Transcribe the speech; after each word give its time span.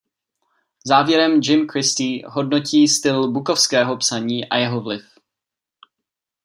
Závěrem 0.85 1.39
Jim 1.43 1.67
Christy 1.67 2.21
hodnotí 2.27 2.87
styl 2.87 3.31
Bukowského 3.31 3.97
psaní 3.97 4.49
a 4.49 4.57
jeho 4.57 4.81
vliv. 4.81 5.03